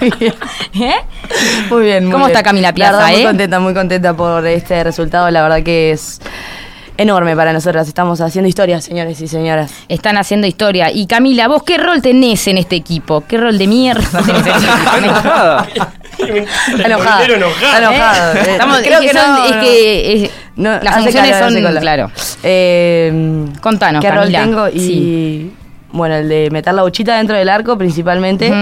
[0.00, 0.34] muy bien.
[0.74, 0.94] ¿Eh?
[1.68, 2.04] Muy bien.
[2.04, 2.36] muy ¿Cómo bien.
[2.36, 3.24] está Camila La Piazza, verdad, muy eh?
[3.24, 5.28] contenta, muy contenta por este resultado.
[5.32, 6.20] La verdad que es
[6.96, 7.88] enorme para nosotras.
[7.88, 9.72] Estamos haciendo historia, señores y señoras.
[9.88, 10.92] Están haciendo historia.
[10.92, 13.24] Y Camila, ¿vos qué rol tenés en este equipo?
[13.26, 15.88] ¿Qué rol de mierda tenés en este equipo?
[16.76, 17.24] Está enojada.
[17.24, 18.38] ¿Eh?
[18.46, 19.60] Eh, Estamos, creo es que, que son- no, es no.
[19.62, 21.80] que No, las funciones calor, son, calor.
[21.80, 22.10] claro.
[22.42, 24.42] Eh, Contanos, ¿Qué rol Camila.
[24.42, 24.68] tengo?
[24.68, 25.52] Y Sí.
[25.92, 28.52] bueno, el de meter la bochita dentro del arco principalmente.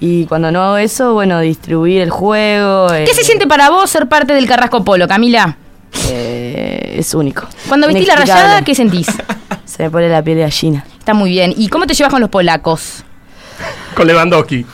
[0.00, 2.88] Y cuando no hago eso, bueno, distribuir el juego.
[2.88, 5.56] ¿Qué eh, se siente para vos ser parte del Carrasco Polo, Camila?
[6.08, 7.46] eh, es único.
[7.68, 9.06] Cuando vestís la rayada, ¿qué sentís?
[9.64, 10.84] Se me pone la piel de gallina.
[10.98, 11.54] Está muy bien.
[11.56, 13.04] ¿Y cómo te llevas con los polacos?
[13.94, 14.64] Con Lewandowski.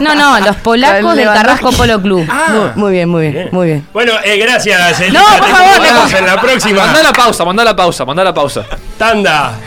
[0.00, 1.26] No, no, los polacos del.
[1.26, 2.26] Carrasco Polo Club.
[2.26, 3.48] Muy, muy bien, muy bien, Bien.
[3.52, 3.86] muy bien.
[3.92, 5.20] Bueno, eh, gracias, Elisa.
[5.20, 8.24] No, por Te favor, encontramos en la próxima Mandá la pausa, mandá la pausa, mandá
[8.24, 8.64] la pausa.
[8.98, 9.58] tanda.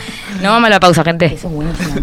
[0.42, 1.26] No vamos a la pausa, gente.
[1.26, 1.94] Eso es buenísimo.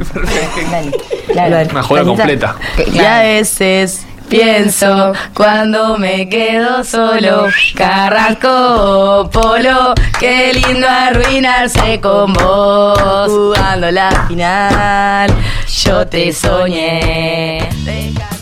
[0.71, 0.91] Dale.
[1.35, 1.69] Dale.
[1.71, 2.55] Una joda completa.
[2.91, 13.29] Y a veces pienso cuando me quedo solo, Carrasco Polo, qué lindo arruinarse con vos.
[13.29, 15.31] Jugando la final,
[15.83, 17.69] yo te soñé.